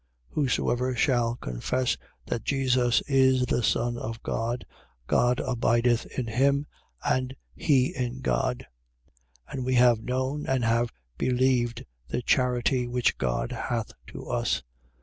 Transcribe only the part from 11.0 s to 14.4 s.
believed the charity which God hath to